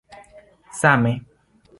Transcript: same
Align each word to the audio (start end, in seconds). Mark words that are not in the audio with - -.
same 0.81 1.13